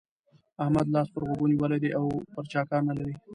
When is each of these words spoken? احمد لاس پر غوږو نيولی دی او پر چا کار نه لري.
احمد 0.63 0.87
لاس 0.93 1.07
پر 1.13 1.21
غوږو 1.27 1.47
نيولی 1.51 1.77
دی 1.83 1.89
او 1.99 2.05
پر 2.33 2.43
چا 2.51 2.61
کار 2.69 2.81
نه 2.89 2.93
لري. 2.99 3.15